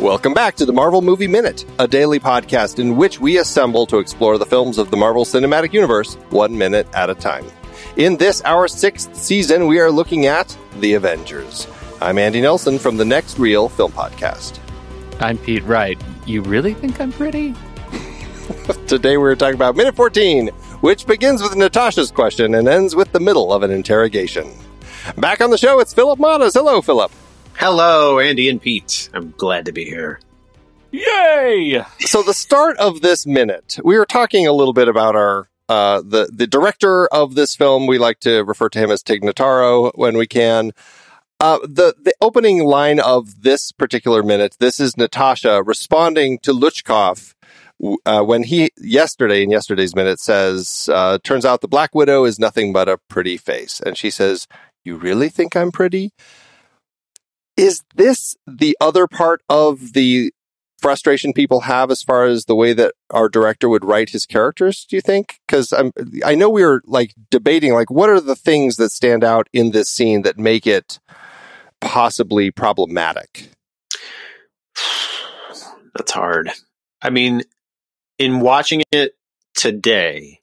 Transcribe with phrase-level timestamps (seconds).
[0.00, 3.98] Welcome back to the Marvel Movie Minute, a daily podcast in which we assemble to
[3.98, 7.44] explore the films of the Marvel Cinematic Universe one minute at a time.
[7.98, 11.66] In this, our sixth season, we are looking at The Avengers.
[12.00, 14.58] I'm Andy Nelson from the Next Reel Film Podcast.
[15.20, 16.00] I'm Pete Wright.
[16.24, 17.54] You really think I'm pretty?
[18.86, 20.48] Today we're talking about minute 14,
[20.80, 24.50] which begins with Natasha's question and ends with the middle of an interrogation.
[25.18, 26.54] Back on the show, it's Phillip Mottaz.
[26.54, 27.12] Hello, Philip.
[27.60, 29.10] Hello, Andy and Pete.
[29.12, 30.18] I'm glad to be here.
[30.92, 31.84] Yay!
[31.98, 36.00] So the start of this minute, we were talking a little bit about our uh,
[36.00, 37.86] the the director of this film.
[37.86, 40.72] We like to refer to him as Tig Notaro when we can.
[41.38, 47.34] Uh, the the opening line of this particular minute, this is Natasha responding to Luchkov
[48.06, 52.38] uh, when he yesterday in yesterday's minute says, uh, "Turns out the Black Widow is
[52.38, 54.48] nothing but a pretty face," and she says,
[54.82, 56.14] "You really think I'm pretty?"
[57.60, 60.32] Is this the other part of the
[60.78, 64.86] frustration people have as far as the way that our director would write his characters
[64.86, 65.92] do you think because i'm
[66.24, 69.72] i know we were like debating like what are the things that stand out in
[69.72, 70.98] this scene that make it
[71.82, 73.50] possibly problematic
[75.94, 76.50] That's hard.
[77.02, 77.42] I mean,
[78.18, 79.12] in watching it
[79.54, 80.40] today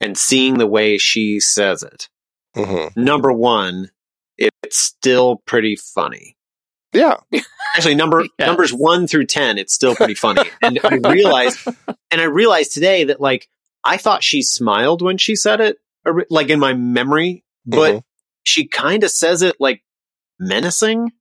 [0.00, 2.08] and seeing the way she says it,
[2.56, 3.00] mm-hmm.
[3.00, 3.90] number one,
[4.38, 6.36] it's still pretty funny.
[6.92, 7.16] Yeah
[7.76, 8.46] Actually, number Yes.
[8.46, 10.42] numbers one through ten, it's still pretty funny.
[10.62, 11.58] and I realized,
[12.10, 13.48] and I realized today that like
[13.84, 18.02] I thought she smiled when she said it, or, like in my memory, but Mhm.
[18.42, 19.82] she kind of says it like
[20.40, 21.12] menacing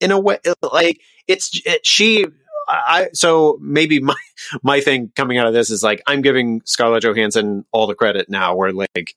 [0.00, 0.38] in a way.
[0.62, 2.24] Like it's it, she.
[2.70, 4.14] I so maybe my
[4.62, 8.28] my thing coming out of this is like I'm giving Scarlett Johansson all the credit
[8.30, 8.56] now.
[8.56, 9.14] Where like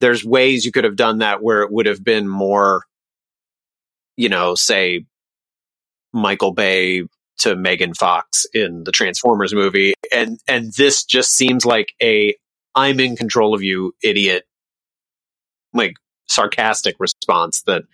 [0.00, 2.84] there's ways you could have done that where it would have been more,
[4.18, 5.06] you know, say
[6.12, 7.04] Michael Bay
[7.38, 12.34] to Megan Fox in the Transformers movie, and and this just seems like a
[12.74, 14.44] I'm in control of you, idiot,
[15.72, 15.94] like
[16.26, 17.84] sarcastic response that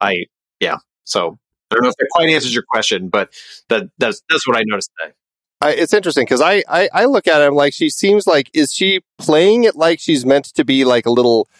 [0.00, 0.26] I
[0.58, 0.78] yeah.
[1.04, 1.38] So
[1.70, 3.30] I don't know if that quite answers your question, but
[3.68, 5.14] that that's that's what I noticed today.
[5.62, 8.72] I, it's interesting because I, I i look at him like she seems like is
[8.72, 11.50] she playing it like she's meant to be like a little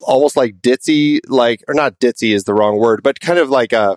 [0.00, 3.72] almost like ditzy like or not ditzy is the wrong word but kind of like
[3.72, 3.96] a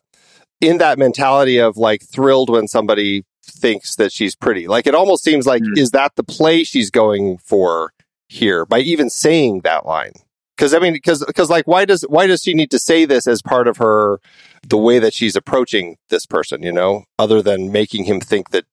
[0.59, 5.23] in that mentality of like thrilled when somebody thinks that she's pretty like it almost
[5.23, 5.77] seems like Hmm.
[5.77, 7.91] is that the play she's going for
[8.27, 10.13] here by even saying that line
[10.55, 13.27] because i mean because because like why does why does she need to say this
[13.27, 14.19] as part of her
[14.67, 18.65] the way that she's approaching this person you know other than making him think that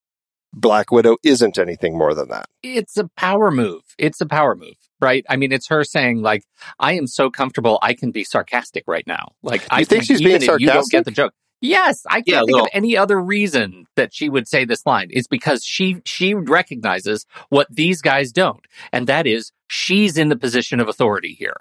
[0.53, 3.81] black widow isn't anything more than that It's a power move.
[3.99, 5.25] It's a power move, right?
[5.29, 6.43] I mean, it's her saying like,
[6.79, 10.41] "I am so comfortable, I can be sarcastic right now." Like, I think she's being
[10.41, 10.61] sarcastic.
[10.61, 11.33] You don't get the joke.
[11.61, 12.65] Yes, I can't Yeah, think little.
[12.65, 15.07] of any other reason that she would say this line.
[15.11, 20.37] It's because she she recognizes what these guys don't, and that is she's in the
[20.37, 21.57] position of authority here.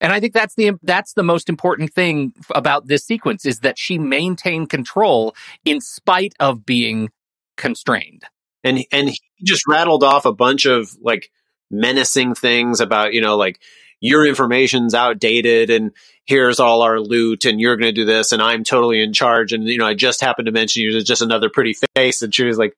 [0.00, 3.78] And I think that's the that's the most important thing about this sequence is that
[3.78, 7.10] she maintained control in spite of being
[7.56, 8.24] constrained.
[8.64, 11.30] and and he just rattled off a bunch of like
[11.72, 13.58] menacing things about you know like
[14.00, 15.92] your information's outdated and
[16.26, 19.52] here's all our loot and you're going to do this and I'm totally in charge
[19.52, 22.34] and you know I just happened to mention you as just another pretty face and
[22.34, 22.76] she was like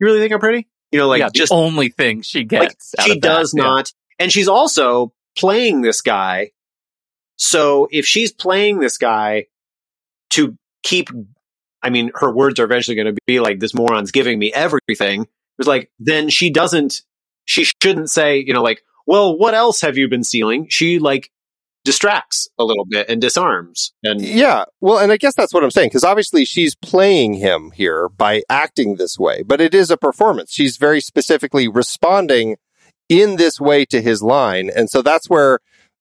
[0.00, 2.94] you really think I'm pretty you know like yeah, just only thing she like gets.
[2.98, 3.28] out she of that.
[3.28, 3.62] does Yeah.
[3.62, 6.50] not and she's also playing this guy
[7.36, 9.46] so if she's playing this guy
[10.30, 11.08] to keep
[11.82, 15.22] i mean her words are eventually going to be like this moron's giving me everything
[15.22, 17.02] it was like then she doesn't
[17.44, 21.30] she shouldn't say you know like well what else have you been stealing she like
[21.84, 25.70] distracts a little bit and disarms and Yeah, well, and I guess that's what I'm
[25.70, 29.96] saying because obviously she's playing him here by acting this way, but it is a
[29.96, 30.52] performance.
[30.52, 32.56] She's very specifically responding
[33.08, 35.58] in this way to his line, and so that's where,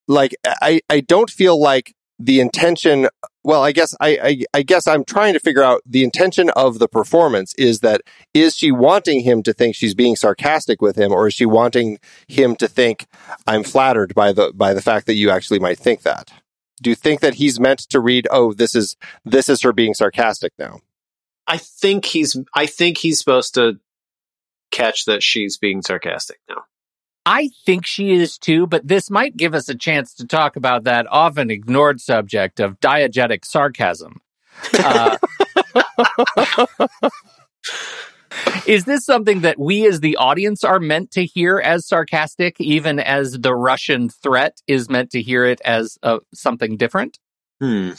[0.07, 3.07] like, I I don't feel like the intention.
[3.43, 6.79] Well, I guess I, I I guess I'm trying to figure out the intention of
[6.79, 8.01] the performance is that
[8.33, 11.99] is she wanting him to think she's being sarcastic with him, or is she wanting
[12.27, 13.07] him to think
[13.47, 16.31] I'm flattered by the by the fact that you actually might think that?
[16.81, 19.93] do you think that he's meant to read oh this is this is her being
[19.93, 20.79] sarcastic now
[21.47, 23.79] i think he's i think he's supposed to
[24.71, 26.63] catch that she's being sarcastic now
[27.25, 30.85] I think she is too, but this might give us a chance to talk about
[30.85, 34.21] that often ignored subject of diegetic sarcasm.
[34.73, 35.17] Uh,
[38.65, 42.99] is this something that we as the audience are meant to hear as sarcastic, even
[42.99, 47.19] as the Russian threat is meant to hear it as uh, something different?
[47.61, 47.91] Hmm.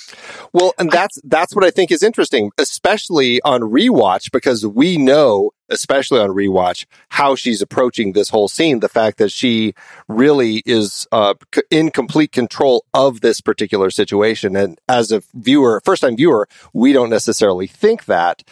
[0.52, 5.52] Well, and that's that's what I think is interesting, especially on rewatch, because we know,
[5.68, 8.80] especially on rewatch, how she's approaching this whole scene.
[8.80, 9.74] The fact that she
[10.08, 15.80] really is uh, c- in complete control of this particular situation, and as a viewer,
[15.84, 18.42] first time viewer, we don't necessarily think that.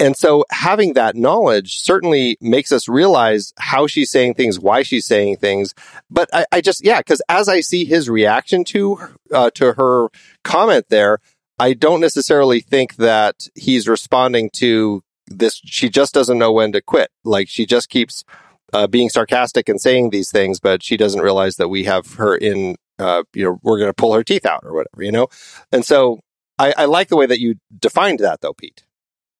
[0.00, 5.06] And so having that knowledge certainly makes us realize how she's saying things, why she's
[5.06, 5.72] saying things.
[6.10, 8.98] But I, I just, yeah, because as I see his reaction to
[9.32, 10.08] uh, to her
[10.42, 11.20] comment there,
[11.58, 15.60] I don't necessarily think that he's responding to this.
[15.64, 17.10] She just doesn't know when to quit.
[17.22, 18.24] Like she just keeps
[18.72, 22.34] uh, being sarcastic and saying these things, but she doesn't realize that we have her
[22.36, 22.76] in.
[22.98, 25.04] Uh, you know, we're going to pull her teeth out or whatever.
[25.04, 25.28] You know,
[25.70, 26.18] and so
[26.58, 28.84] I, I like the way that you defined that, though, Pete.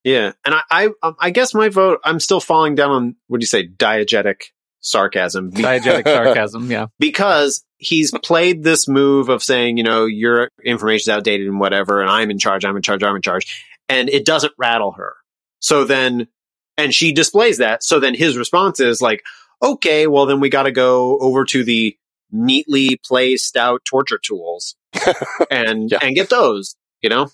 [0.05, 2.01] Yeah, and I, I, um, I guess my vote.
[2.05, 4.43] I'm still falling down on what do you say, diegetic
[4.81, 6.87] sarcasm, Be- Diegetic sarcasm, yeah.
[6.99, 12.11] because he's played this move of saying, you know, your information's outdated and whatever, and
[12.11, 15.15] I'm in charge, I'm in charge, I'm in charge, and it doesn't rattle her.
[15.61, 16.29] So then,
[16.77, 17.83] and she displays that.
[17.83, 19.23] So then his response is like,
[19.63, 21.97] okay, well then we got to go over to the
[22.31, 24.77] neatly placed out torture tools
[25.51, 25.99] and Yeah.
[26.03, 27.31] and get those, you know.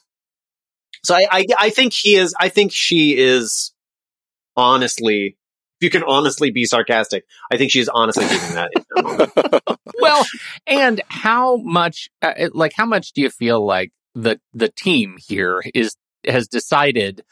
[1.02, 2.34] So I, I I think he is.
[2.38, 3.72] I think she is
[4.56, 5.36] honestly.
[5.80, 8.70] If you can honestly be sarcastic, I think she's honestly doing that.
[8.74, 9.80] in that moment.
[10.00, 10.26] well,
[10.66, 15.62] and how much, uh, like, how much do you feel like the the team here
[15.74, 17.22] is has decided?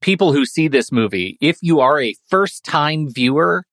[0.00, 3.64] People who see this movie, if you are a first time viewer,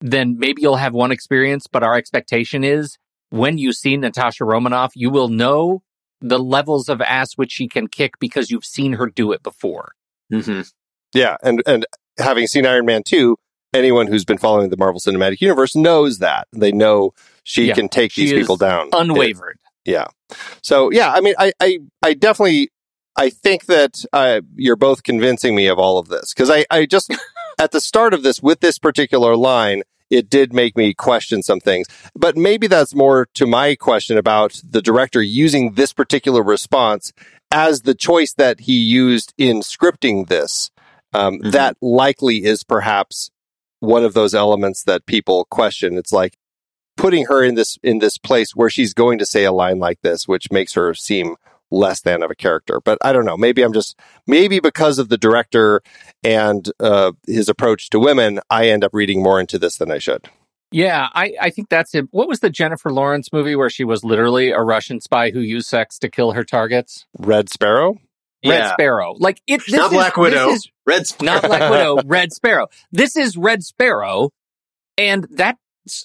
[0.00, 1.66] then maybe you'll have one experience.
[1.70, 2.96] But our expectation is
[3.28, 5.82] when you see Natasha Romanoff, you will know
[6.20, 9.92] the levels of ass which she can kick because you've seen her do it before.
[10.32, 10.70] Mhm.
[11.14, 11.86] Yeah, and and
[12.18, 13.36] having seen Iron Man two,
[13.74, 17.12] anyone who's been following the Marvel Cinematic Universe knows that they know
[17.42, 18.90] she Yeah, can take she these people down.
[18.92, 19.58] Unwavered.
[19.84, 20.06] Yeah.
[20.62, 22.70] So yeah, I mean, I I, I definitely
[23.16, 26.86] I think that uh, you're both convincing me of all of this because I I
[26.86, 27.12] just
[27.58, 29.82] at the start of this with this particular line.
[30.10, 34.60] It did make me question some things, but maybe that's more to my question about
[34.68, 37.12] the director using this particular response
[37.50, 40.70] as the choice that he used in scripting this.
[41.12, 41.52] Um, Mhm.
[41.52, 43.30] That likely is perhaps
[43.80, 45.96] one of those elements that people question.
[45.96, 46.36] It's like
[46.96, 49.98] putting her in this in this place where she's going to say a line like
[50.02, 51.36] this, which makes her seem
[51.70, 52.80] less than of a character.
[52.84, 53.36] But I don't know.
[53.36, 55.82] Maybe I'm just maybe because of the director
[56.24, 59.98] and uh, his approach to women, I end up reading more into this than I
[59.98, 60.28] should.
[60.72, 62.06] Yeah, I, I think that's it.
[62.12, 65.66] What was the Jennifer Lawrence movie where she was literally a Russian spy who used
[65.68, 67.06] sex to kill her targets?
[67.18, 67.94] Red Sparrow.
[68.46, 68.72] Red Yeah.
[68.74, 69.14] Sparrow.
[69.18, 69.62] Like it.
[69.66, 70.46] This Not is, Black Widow.
[70.50, 71.98] This is Red Sp- not Black Widow.
[72.06, 72.68] Red Sparrow.
[72.92, 74.30] This is Red Sparrow,
[74.96, 75.56] and that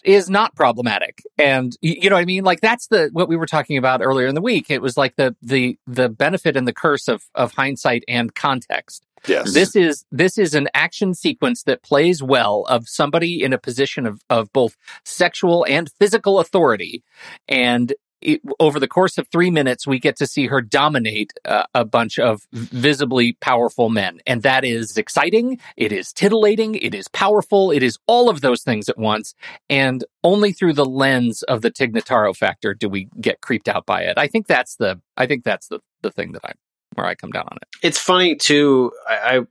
[0.03, 1.23] is not problematic.
[1.37, 2.43] And you know what I mean?
[2.43, 4.69] Like that's the what we were talking about earlier in the week.
[4.69, 9.05] It was like the the the benefit and the curse of of hindsight and context.
[9.27, 9.53] Yes.
[9.53, 14.05] This is this is an action sequence that plays well of somebody in a position
[14.05, 17.03] of of both sexual and physical authority,
[17.47, 17.93] and
[18.25, 21.85] it, over the course of three minutes, we get to see her dominate uh, a
[21.85, 25.59] bunch of visibly powerful men, and that is exciting.
[25.77, 26.75] It is titillating.
[26.75, 27.71] It is powerful.
[27.71, 29.35] It is all of those things at once,
[29.69, 33.85] and only through the lens of the Tig Notaro factor do we get creeped out
[33.85, 34.17] by it.
[34.17, 36.53] I think that's the I think that's the the thing that I
[36.95, 37.67] where I come down on it.
[37.83, 38.91] it's funny too.
[39.07, 39.41] I,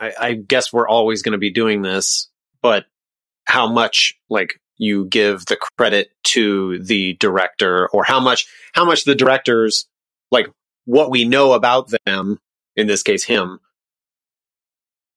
[0.00, 2.30] I, I guess we're always going to be doing this,
[2.62, 2.86] but
[3.44, 9.04] how much like you give the credit to the director, or how much how much
[9.04, 9.86] the directors
[10.30, 10.48] like
[10.84, 12.38] what we know about them,
[12.76, 13.60] in this case him,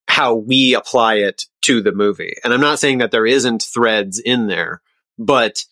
[0.08, 2.36] how we apply it to the movie.
[2.44, 4.82] And I'm not saying that there isn't threads in there,
[5.18, 5.66] but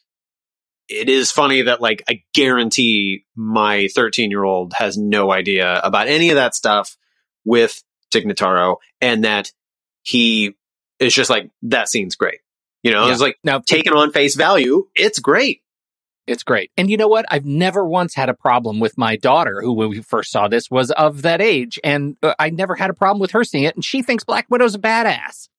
[0.87, 6.07] it is funny that like I guarantee my 13 year old has no idea about
[6.07, 6.97] any of that stuff
[7.43, 9.51] with Tig Notaro and that
[10.03, 10.55] he
[10.99, 12.39] is just like, that scene's great.
[12.85, 13.11] You know, Yeah.
[13.13, 14.85] it's like Now, taken on face value.
[14.95, 15.61] It's great.
[16.27, 16.69] It's great.
[16.77, 17.25] And you know what?
[17.29, 20.69] I've never once had a problem with my daughter, who when we first saw this
[20.69, 21.79] was of that age.
[21.83, 23.73] And uh, I never had a problem with her seeing it.
[23.75, 25.49] And she thinks Black Widow's a badass.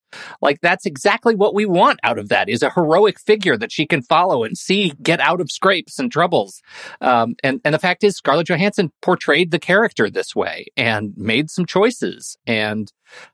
[0.40, 3.86] Like that's exactly what we want out of that is a heroic figure that she
[3.86, 6.62] can follow and see get out of scrapes and troubles.
[7.00, 11.50] Um, and, and the fact is Scarlett Johansson portrayed the character this way and made
[11.50, 12.36] some choices.
[12.46, 12.90] And,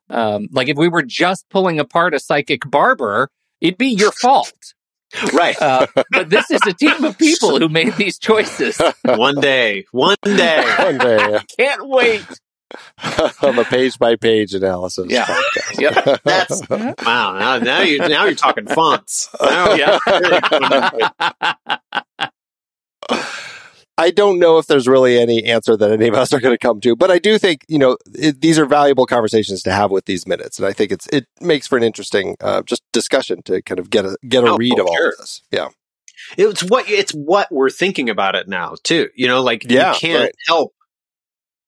[0.09, 3.29] um, like if we were just pulling apart a psychic barber,
[3.63, 4.53] it'd be your fault.
[5.35, 5.61] Right.
[5.61, 8.81] Uh, but this is a team of people who made these choices.
[9.05, 10.65] one day, one day.
[10.79, 12.25] One day Can't wait.
[13.43, 15.09] on the page by page analysis.
[15.11, 15.27] Yeah.
[15.27, 15.81] podcast.
[15.81, 16.23] Yep.
[16.25, 16.67] That's
[17.05, 17.39] wow.
[17.39, 19.29] Now, now you now you're talking fonts.
[19.39, 19.99] Now, Yeah.
[20.07, 21.13] really going into
[23.11, 23.29] it.
[23.99, 26.59] I don't know if there's really any answer that any of us are going to
[26.59, 29.91] come to, but I do think you know it, these are valuable conversations to have
[29.91, 33.43] with these minutes, and I think it's it makes for an interesting uh, just discussion
[33.45, 35.43] to kind of get a get a Oh, read of all of this.
[35.51, 35.69] Yeah,
[36.39, 39.11] it's what it's what we're thinking about it now too.
[39.15, 40.35] You know, like Yeah, you can't right.
[40.47, 40.75] help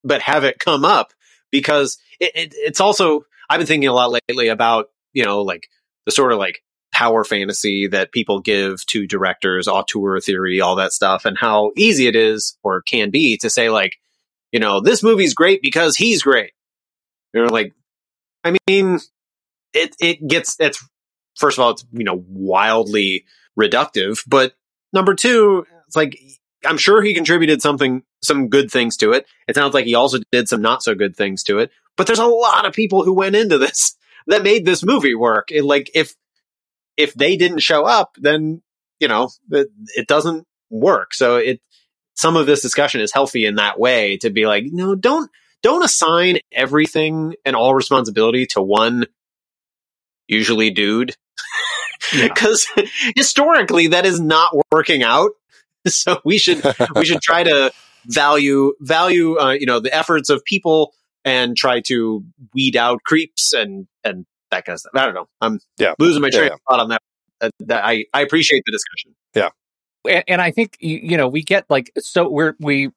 [0.03, 1.13] but have it come up
[1.51, 5.69] because it, it, it's also I've been thinking a lot lately about you know like
[6.07, 6.63] the sort of like
[6.95, 12.07] power fantasy that people give to directors, auteur theory, all that stuff, and how easy
[12.07, 13.97] it is or can be to say like,
[14.53, 16.53] you know, this movie's great because he's great.
[17.33, 17.75] You know, like,
[18.45, 19.01] I mean,
[19.73, 20.83] it it gets it's
[21.37, 23.25] first of all, it's you know wildly
[23.59, 24.53] reductive, but
[24.93, 26.17] number two, it's like
[26.65, 29.27] I'm sure he contributed something, some good things to it.
[29.49, 31.71] It sounds like he also did some not so good things to it.
[31.97, 33.97] But there's a lot of people who went into this
[34.29, 35.51] that made this movie work.
[35.51, 36.15] It, like if
[36.97, 38.63] if they didn't show up, then
[39.01, 41.15] you know it, it doesn't work.
[41.15, 41.61] So it
[42.15, 45.31] some of this discussion is healthy in that way to be like, no, don't
[45.63, 49.07] don't assign everything and all responsibility to one
[50.29, 51.17] usually dude
[52.15, 52.29] Yeah.
[52.35, 52.67] because
[53.17, 55.31] historically that is not working out
[55.87, 56.63] so we should
[56.95, 57.73] we should try to
[58.07, 60.93] value value uh, you know the efforts of people
[61.25, 62.25] and try to
[62.55, 65.95] weed out creeps and and that kind of stuff i don't know i'm Yeah.
[65.99, 66.55] losing my train yeah.
[66.55, 67.03] of thought on that,
[67.41, 69.15] uh, that i i appreciate the discussion
[70.07, 72.91] and, and I think you, you know we get like so we're we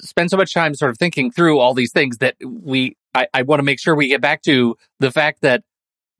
[0.00, 3.42] spend so much time sort of thinking through all these things that we I, I
[3.42, 5.64] want to make sure we get back to the fact that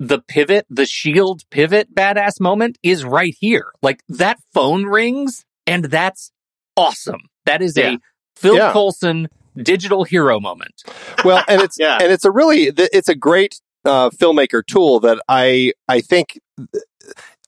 [0.00, 3.70] the pivot, the shield pivot badass moment is right here.
[3.82, 6.32] Like that phone rings and that's
[6.76, 7.20] awesome.
[7.44, 7.92] That is Yeah.
[7.92, 7.98] a
[8.34, 8.72] Phil Yeah.
[8.72, 10.82] Coulson digital hero moment.
[11.24, 11.98] well, and it's Yeah.
[12.02, 16.84] and it's a really it's a great uh, filmmaker tool that I I think th-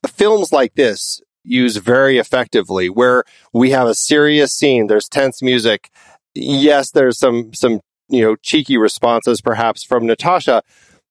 [0.06, 5.90] films like this use very effectively where we have a serious scene there's tense music.
[6.34, 10.62] Yes there's some some you know cheeky responses perhaps from Natasha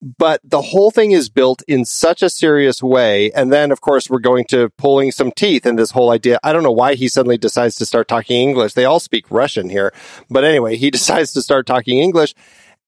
[0.01, 3.31] but the whole thing is built in such a serious way.
[3.31, 6.39] And then of course we're going to pulling some teeth in this whole idea.
[6.43, 8.73] I don't know why he suddenly decides to start talking english.
[8.73, 9.91] They all speak russian here.
[10.29, 12.33] But anyway he decides to start talking english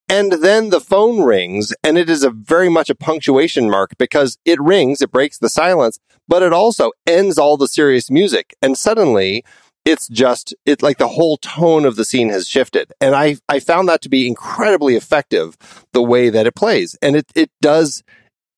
[0.09, 4.37] and then the phone rings and it is a very much a punctuation mark because
[4.43, 5.99] it rings it breaks the silence
[6.29, 8.55] but it also ends all the serious music.
[8.61, 9.43] And suddenly
[9.83, 12.93] it's just it's like the whole tone of the scene has shifted.
[13.01, 15.57] And i i found that to be incredibly effective
[15.91, 16.95] the way that it plays.
[17.01, 18.03] And it it does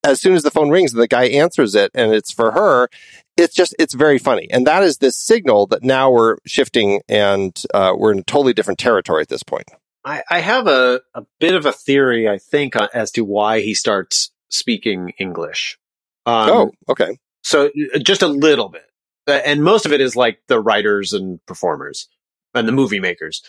[0.03, 2.89] as soon as the phone rings and the guy answers it and it's for her
[3.37, 4.47] it's just it's very funny.
[4.51, 8.53] And that is this signal that now we're shifting and uh, we're in a totally
[8.53, 9.69] different territory at this point
[10.05, 13.73] i i have a a bit of a theory i think as to why he
[13.73, 15.77] starts speaking english
[16.25, 18.85] um, oh okay So uh, just a little bit.
[19.27, 22.07] Uh, And most of it is like the writers and performers
[22.53, 23.41] and the movie makers.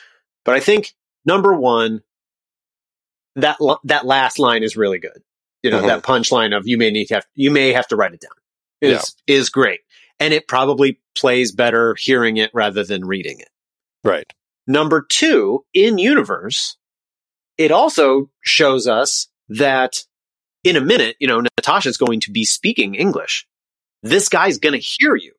[0.47, 0.95] But I think
[1.27, 2.03] number one,
[3.37, 5.23] that that last line is really good.
[5.63, 5.87] You know, Mhm.
[5.89, 8.33] that punchline of you may need to have you may have to write it down
[8.81, 9.81] is is great.
[10.19, 13.49] And it probably plays better hearing it rather than reading it.
[14.05, 14.33] right
[14.67, 16.77] Number two, in universe,
[17.59, 20.05] it also shows us that
[20.65, 23.47] in a minute, you know, Natasha's going to be speaking English.
[24.03, 25.33] This guy's going to hear you.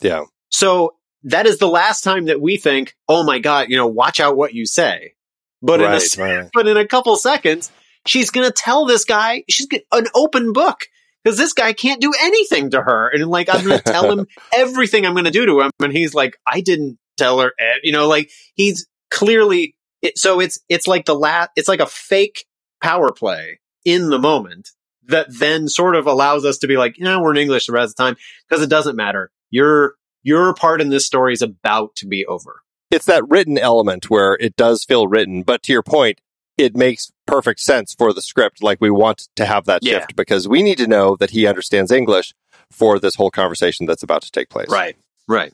[0.00, 3.86] yeah So that is the last time that we think, oh my God, you know,
[3.86, 5.14] watch out what you say.
[5.62, 7.70] But in a, right, but in a couple seconds,
[8.06, 10.86] she's going to tell this guy, she's an open book
[11.24, 13.08] because this guy can't do anything to her.
[13.08, 15.70] And like, I'm going to tell him everything I'm going to do to him.
[15.82, 20.40] And he's like, I didn't tell her, eh," you know, like he's clearly, it, so
[20.40, 22.46] it's, it's like the last, it's like a fake
[22.82, 24.70] power play in the moment
[25.08, 27.72] that then sort of allows us to be like, you know, we're in English the
[27.72, 28.16] rest of the time
[28.48, 29.30] because it doesn't matter.
[29.50, 32.62] Your, your part in this story is about to be over.
[32.90, 36.20] it's that written element where it does feel written, but to your point,
[36.58, 38.62] it makes perfect sense for the script.
[38.62, 39.98] Like we want to have that Yeah.
[40.00, 42.34] shift because we need to know that he understands English
[42.72, 44.68] for this whole conversation that's about to take place.
[44.70, 44.96] Right.
[45.28, 45.52] Right.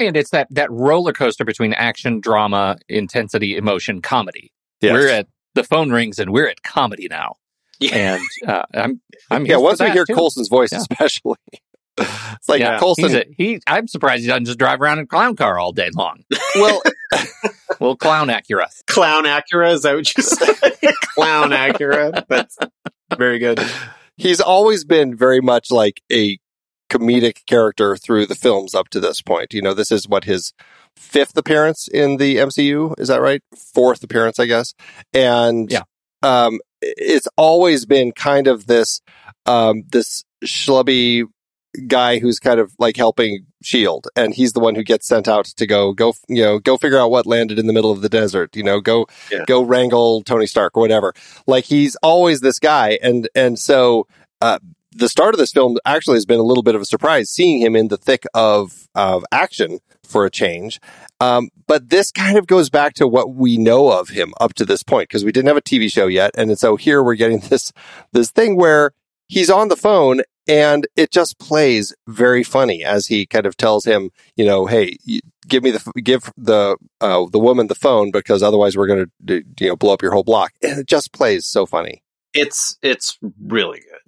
[0.00, 4.52] And it's that that roller coaster between action, drama, intensity, emotion, comedy.
[4.80, 4.92] Yes.
[4.92, 7.36] We're at the phone rings and we're at comedy now.
[7.78, 8.18] Yeah.
[8.18, 9.56] And uh, I'm I'm yeah.
[9.56, 10.14] Once we hear too.
[10.14, 10.78] Coulson's voice, Yeah.
[10.78, 11.36] especially,
[11.98, 13.14] it's like yeah, Coulson.
[13.14, 13.60] a, he.
[13.66, 16.24] I'm surprised he doesn't just drive around in a clown car all day long.
[16.56, 16.82] well,
[17.80, 18.66] well, clown Acura.
[18.86, 19.72] Clown Acura.
[19.74, 20.56] Is that what you said?
[21.14, 22.24] Clown Acura.
[22.28, 22.58] That's
[23.16, 23.60] very good.
[24.16, 26.38] he's always been very much like a
[26.90, 29.52] comedic character through the films up to this point.
[29.54, 30.52] You know, this is what his
[30.96, 32.94] fifth appearance in the MCU.
[33.00, 33.42] Is that right?
[33.74, 34.74] Fourth appearance, I guess.
[35.12, 35.82] And Yeah.
[36.22, 39.00] um, it's always been kind of this
[39.46, 41.24] um, this schlubby
[41.88, 45.46] guy who's kind of like helping Shield, and he's the one who gets sent out
[45.46, 48.08] to go go you know go figure out what landed in the middle of the
[48.08, 48.54] desert.
[48.54, 49.44] You know, go Yeah.
[49.46, 51.14] go wrangle Tony Stark or whatever.
[51.46, 54.06] Like he's always this guy, and and so
[54.42, 54.58] uh,
[54.94, 57.60] the start of this film actually has been a little bit of a surprise, seeing
[57.60, 60.80] him in the thick of of action for a change.
[61.20, 64.64] Um, but this kind of goes back to what we know of him up to
[64.64, 67.38] this point because we didn't have a TV show yet, and so here we're getting
[67.50, 67.72] this
[68.12, 68.92] this thing where
[69.28, 73.84] he's on the phone and it just plays very funny as he kind of tells
[73.86, 74.96] him, you know, hey,
[75.48, 79.42] give me the give the uh, the woman the phone because otherwise we're going to
[79.58, 82.02] you know blow up your whole block, and it just plays so funny.
[82.34, 84.03] it's it's really good.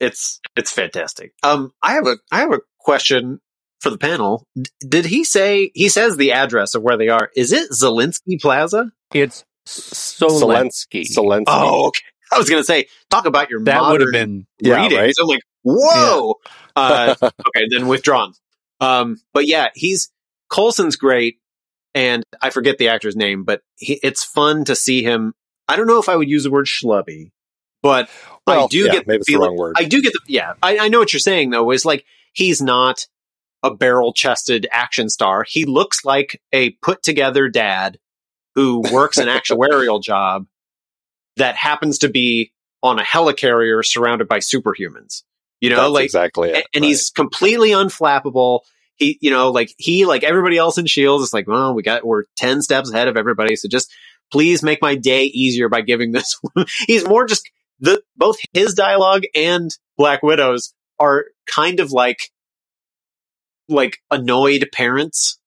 [0.00, 1.32] It's it's fantastic.
[1.42, 3.40] Um, I have a I have a question
[3.80, 4.46] for the panel.
[4.60, 7.30] D- did he say he says the address of where they are?
[7.36, 8.92] Is it Zelensky Plaza?
[9.12, 11.02] It's Solensky.
[11.06, 11.44] Zelensky.
[11.48, 12.00] Oh, okay.
[12.32, 15.00] I was gonna say talk about your that would have modern been Yeah, readings.
[15.00, 15.14] right?
[15.20, 16.34] I'm like, whoa.
[16.76, 18.32] Uh, okay, then withdrawn.
[18.80, 20.10] Um, but yeah, he's
[20.48, 21.36] Coulson's great,
[21.94, 25.34] and I forget the actor's name, but he, it's fun to see him.
[25.68, 27.30] I don't know if I would use the word schlubby,
[27.82, 28.08] but
[28.46, 29.50] I do yeah, get maybe the it's the feeling.
[29.50, 29.76] wrong word.
[29.78, 30.54] I do get the yeah.
[30.62, 31.70] I, I know what you're saying though.
[31.70, 33.06] Is like he's not
[33.62, 35.44] a barrel chested action star.
[35.46, 37.98] He looks like a put together dad
[38.54, 40.46] who works an actuarial job
[41.36, 45.22] that happens to be on a helicarrier surrounded by superhumans.
[45.60, 46.54] You know, That's like exactly it.
[46.54, 46.88] and, and right.
[46.88, 48.60] he's completely unflappable.
[48.96, 52.04] He, you know, like he, like everybody else in Shields, is like, well, we got,
[52.04, 53.56] we're 10 steps ahead of everybody.
[53.56, 53.92] So just
[54.32, 56.38] please make my day easier by giving this.
[56.86, 57.48] He's more just
[57.80, 62.30] the, both his dialogue and Black Widow's are kind of like,
[63.68, 65.38] like annoyed parents.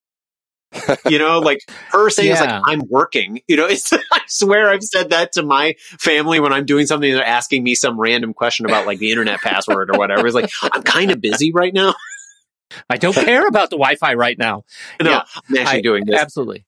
[1.07, 1.59] you know, like
[1.89, 2.59] her saying it's Yeah.
[2.59, 3.41] like, I'm working.
[3.47, 7.11] You know, it's, I swear I've said that to my family when I'm doing something.
[7.13, 10.25] They're asking me some random question about like the internet password or whatever.
[10.25, 11.93] It's like, I'm kind of busy right now.
[12.89, 14.63] I don't care about the Wi-Fi right now.
[14.99, 15.23] No, Yeah.
[15.49, 16.65] I'm actually I- doing this, Absolutely.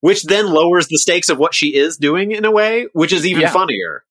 [0.00, 3.26] which then lowers the stakes of what she is doing in a way, which is
[3.26, 3.50] even Yeah.
[3.50, 4.04] funnier.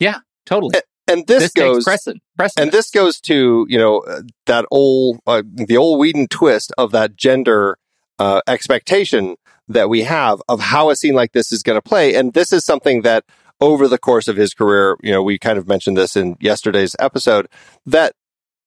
[0.00, 0.72] Yeah, totally.
[1.06, 2.22] and this, This, goes precedent.
[2.36, 2.64] precedent.
[2.64, 6.90] and this goes to you know uh, that old uh, the old Whedon twist of
[6.92, 7.78] that gender
[8.18, 9.36] uh, expectation
[9.68, 12.52] that we have of how a scene like this is going to play, and this
[12.52, 13.24] is something that
[13.60, 16.96] over the course of his career, you know, we kind of mentioned this in yesterday's
[16.98, 17.46] episode
[17.84, 18.14] that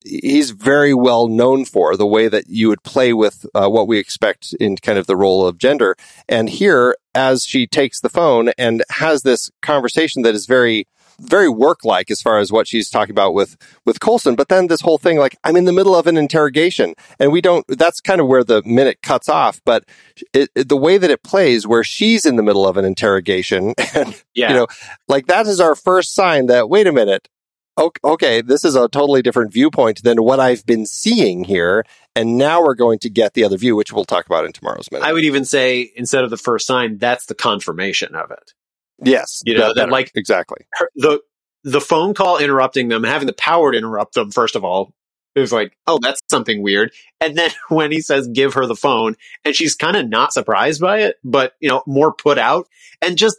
[0.05, 3.97] he's very well known for the way that you would play with uh, what we
[3.97, 5.95] expect in kind of the role of gender.
[6.27, 10.87] And here, as she takes the phone and has this conversation that is very,
[11.19, 14.35] very work like as far as what she's talking about with with Coulson.
[14.35, 17.41] But then this whole thing, like I'm in the middle of an interrogation, and we
[17.41, 17.65] don't.
[17.67, 19.61] That's kind of where the minute cuts off.
[19.65, 19.85] But
[20.33, 23.73] it, it- the way that it plays, where she's in the middle of an interrogation,
[23.95, 24.49] and Yeah.
[24.49, 24.67] you know,
[25.07, 27.27] like that is our first sign that wait a minute.
[27.75, 31.83] Okay, okay, this is a totally different viewpoint than what I've been seeing here,
[32.15, 34.91] and now we're going to get the other view, which we'll talk about in tomorrow's
[34.91, 35.03] minute.
[35.03, 38.53] I would even say instead of the first sign, that's the confirmation of it.
[39.01, 40.65] Yes, You know, that, like- exactly.
[40.73, 41.19] Her, the
[41.63, 44.31] the phone call interrupting them, having the power to interrupt them.
[44.31, 44.93] First of all,
[45.33, 46.91] it was like, oh, that's something weird.
[47.21, 50.81] And then when he says, "Give her the phone," and she's kind of not surprised
[50.81, 52.67] by it, but you know, more put out,
[53.01, 53.37] and just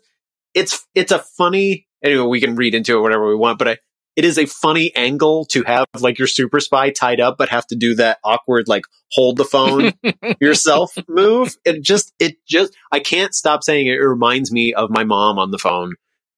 [0.55, 1.87] it's it's a funny.
[2.03, 3.79] Anyway, we can read into it whatever we want, but I,
[4.17, 7.67] it is a funny angle to have like your super spy tied up, but have
[7.69, 9.93] to do that awkward like hold the phone
[10.41, 11.57] yourself move.
[11.65, 13.95] It just, it just, I can't stop saying it.
[13.95, 15.95] It reminds me of my mom on the phone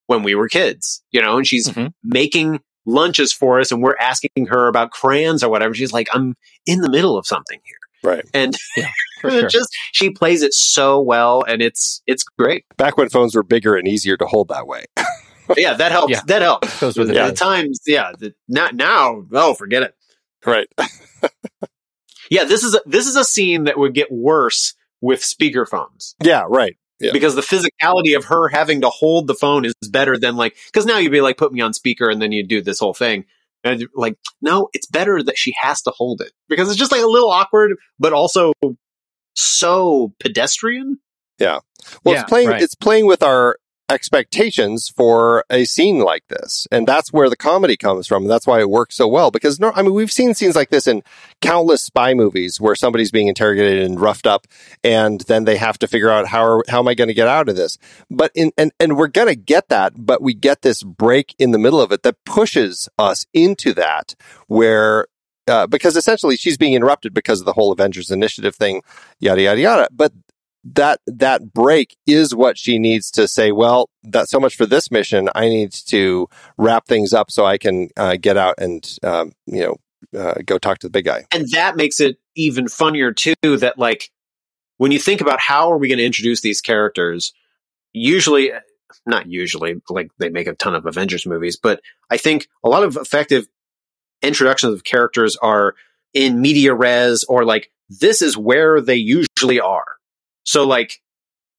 [0.07, 1.93] when we were kids, you know, and she's Mhm.
[2.05, 5.75] making lunches for us and we're asking her about crayons or whatever.
[5.75, 6.35] She's like, I'm
[6.67, 7.77] in the middle of something here.
[8.13, 8.25] Right.
[8.33, 8.55] And
[9.21, 9.49] For it sure.
[9.49, 12.65] just, she plays it so well and it's, it's great.
[12.77, 14.85] Back when phones were bigger and easier to hold that way.
[15.57, 16.13] yeah, that helps.
[16.13, 16.21] Yeah.
[16.27, 16.81] That helps.
[16.81, 18.13] Goes with At the times, yeah.
[18.19, 19.25] The, not now.
[19.33, 19.95] Oh, forget it.
[20.45, 20.69] right.
[22.29, 26.15] Yeah, this is a, this is a scene that would get worse with speakerphones.
[26.21, 26.45] Yeah.
[26.49, 26.77] Right.
[26.99, 27.13] Yeah.
[27.13, 30.87] because the physicality of her having to hold the phone is better than like because
[30.87, 33.27] now you'd be like put me on speaker and then you do this whole thing
[33.63, 37.03] and like no it's better that she has to hold it because it's just like
[37.03, 38.55] a little awkward but also
[39.35, 40.99] so pedestrian
[41.39, 41.59] Yeah.
[42.03, 42.49] Well, Yeah, it's playing.
[42.49, 42.63] right.
[42.63, 47.77] It's playing with our expectations for a scene like this, and that's where the comedy
[47.77, 48.25] comes from.
[48.25, 49.31] And that's why it works so well.
[49.31, 51.03] Because no, I mean, we've seen scenes like this in
[51.41, 54.47] countless spy movies where somebody's being interrogated and roughed up,
[54.83, 57.29] and then they have to figure out how are, how am I going to get
[57.29, 57.79] out of this.
[58.11, 61.53] But in and and we're going to get that, but we get this break in
[61.53, 64.15] the middle of it that pushes us into that
[64.47, 65.07] where.
[65.49, 68.83] Uh, because essentially she's being interrupted because of the whole Avengers Initiative thing,
[69.21, 69.89] yada yada yada.
[69.93, 70.13] But
[70.75, 74.91] that that break is what she needs to say well that's so much for this
[74.91, 79.33] mission i need to wrap things up so i can uh, get out and um,
[79.47, 79.77] you know
[80.17, 81.25] uh, go talk to the big guy.
[81.33, 83.35] And that makes it even funnier too.
[83.43, 84.11] That like
[84.79, 87.33] when you think about how are we going to introduce these characters,
[87.93, 88.53] usually,
[89.07, 92.85] not usually, like they make a ton of Avengers movies, but I think a lot
[92.85, 93.47] of effective
[94.23, 95.75] introductions of characters are
[96.15, 99.97] in media res or like this is where they usually are.
[100.47, 101.01] So like,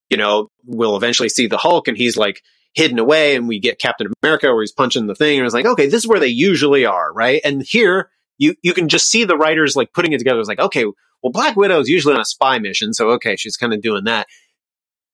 [0.10, 2.42] you know, we'll eventually see the Hulk and he's like
[2.74, 5.66] hidden away and we get Captain America where he's punching the thing and it's like,
[5.66, 7.42] okay, this is where they usually are, right?
[7.44, 10.40] And here you you can just see the writers like putting it together.
[10.40, 10.86] It's like, okay,
[11.22, 14.06] well, Black Widow is usually on a spy mission, so okay, she's kind of doing
[14.06, 14.28] that.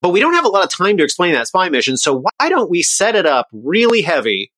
[0.01, 2.49] But we don't have a lot of time to explain that spy mission, so why
[2.49, 4.51] don't we set it up really heavy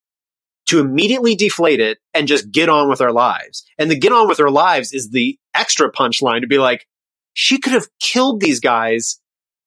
[0.67, 3.63] to immediately deflate it and just get on with our lives?
[3.78, 6.88] And the get on with our lives is the extra punchline to be like,
[7.35, 9.19] she could have killed these guys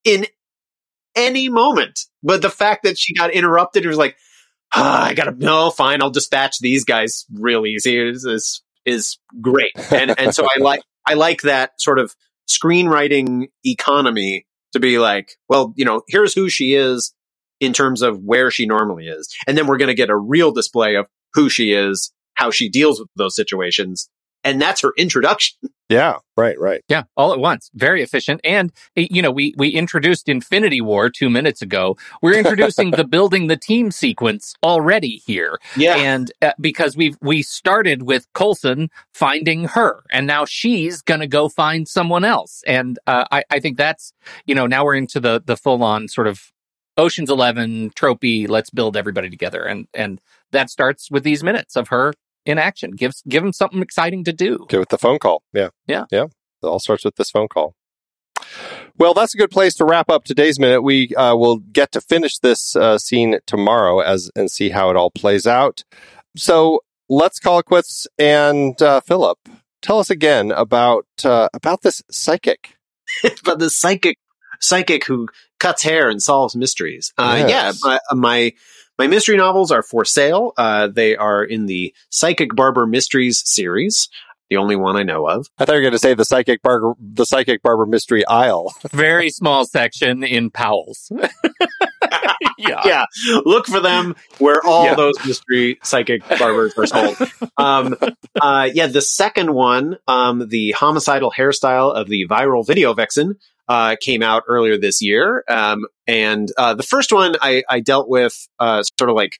[0.03, 0.25] in
[1.15, 2.01] any moment.
[2.21, 4.17] But the fact that she got interrupted, was like,
[4.75, 7.97] ah, I gotta, no, fine, I'll dispatch these guys real easy.
[7.97, 9.71] Is, is, is great.
[9.91, 12.13] And, and so I like, I like that sort of
[12.49, 17.13] screenwriting economy to be like, well, you know, here's who she is
[17.59, 19.33] in terms of where she normally is.
[19.47, 22.69] And then we're going to get a real display of who she is, how she
[22.69, 24.09] deals with those situations.
[24.49, 25.57] And that's her introduction.
[25.89, 26.83] Yeah, right, right.
[26.87, 27.69] Yeah, all at once.
[27.75, 28.41] Very efficient.
[28.43, 31.97] And, eh, you know, we, we introduced Infinity War two minutes ago.
[32.21, 35.59] We're introducing the building the team sequence already here.
[35.75, 35.95] Yeah.
[35.97, 41.27] And uh, because we've, we started with Coulson finding her and now she's going to
[41.27, 42.63] go find someone else.
[42.65, 44.13] And, uh, I, I think that's,
[44.45, 46.51] you know, now we're into the, the full on sort of
[46.97, 48.49] Ocean's 11 tropey.
[48.49, 49.63] Let's build everybody together.
[49.63, 50.19] And, and
[50.51, 52.13] that starts with these minutes of her
[52.49, 52.91] in action.
[52.91, 54.65] Give give them something exciting to do.
[54.69, 55.43] Get with the phone call.
[55.53, 55.69] Yeah.
[55.87, 56.05] Yeah.
[56.11, 56.25] Yeah.
[56.61, 57.75] It all starts with this phone call.
[58.97, 60.81] Well, that's a good place to wrap up today's minute.
[60.81, 64.97] We uh, will get to finish this uh, scene tomorrow as and see how it
[64.97, 65.83] all plays out.
[66.35, 68.07] So let's call it quits.
[68.17, 69.39] And uh, Phillip,
[69.81, 72.75] tell us again about uh, about this psychic.
[73.41, 74.17] about the psychic
[74.59, 75.27] psychic who
[75.59, 77.13] cuts hair and solves mysteries.
[77.17, 77.79] Uh, Yes.
[77.83, 78.53] Yeah, my, my
[78.99, 80.53] my mystery novels are for sale.
[80.57, 84.09] Uh, they are in the Psychic Barber Mysteries series,
[84.49, 85.47] the only one I know of.
[85.57, 88.73] I thought you were going to say the psychic barber, the psychic barber mystery aisle.
[88.91, 91.11] Very small section in Powell's.
[92.57, 92.81] yeah.
[92.85, 93.03] yeah,
[93.45, 94.95] look for them where all Yeah.
[94.95, 97.17] those mystery psychic barbers are sold.
[97.57, 97.95] Um,
[98.41, 103.37] uh, yeah, the second one, um, the homicidal hairstyle of the viral video vixen,
[103.69, 105.43] uh, came out earlier this year.
[105.47, 109.39] Um, and uh, the first one I, I dealt with uh, sort of like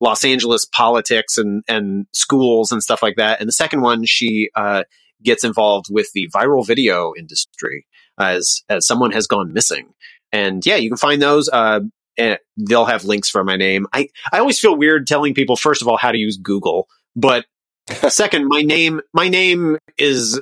[0.00, 3.40] Los Angeles politics and and schools and stuff like that.
[3.40, 4.84] And the second one, she uh,
[5.22, 7.86] gets involved with the viral video industry
[8.18, 9.92] as as someone has gone missing.
[10.30, 11.48] And yeah, you can find those.
[11.48, 11.80] Uh,
[12.16, 13.88] and they'll have links for my name.
[13.92, 17.44] I, I always feel weird telling people, first of all, how to use Google, but
[18.08, 20.40] second, my name, my name is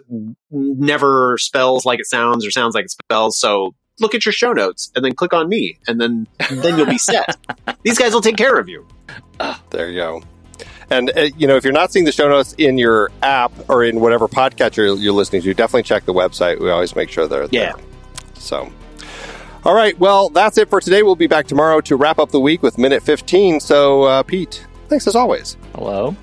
[0.50, 3.38] never spells like it sounds or sounds like it spells.
[3.38, 6.86] So look at your show notes and then click on me and then, then you'll
[6.86, 7.36] be set.
[7.82, 8.86] These guys will take care of you.
[9.70, 10.22] There you go.
[10.90, 13.82] And uh, you know, if you're not seeing the show notes in your app or
[13.82, 16.60] in whatever podcatcher you're listening to, definitely check the website.
[16.60, 17.72] We always make sure they're Yeah.
[17.72, 17.84] there.
[18.34, 18.70] So,
[19.64, 19.98] all right.
[19.98, 21.02] Well, that's it for today.
[21.02, 23.60] We'll be back tomorrow to wrap up the week with minute 15.
[23.60, 25.56] So, uh, Pete, thanks as always.
[25.74, 26.14] Hello?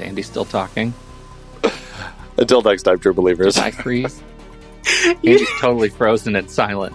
[0.00, 0.94] Andy's still talking.
[2.38, 3.54] Until next time, true believers.
[3.56, 4.22] Did I freeze?
[5.06, 6.94] Andy's totally frozen and silent.